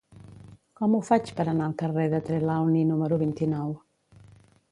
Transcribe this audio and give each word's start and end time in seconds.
Com 0.79 0.95
ho 0.95 1.01
faig 1.09 1.29
per 1.39 1.43
anar 1.51 1.67
al 1.67 1.75
carrer 1.83 2.07
de 2.15 2.23
Trelawny 2.29 2.81
número 2.93 3.19
vint-i-nou? 3.27 3.77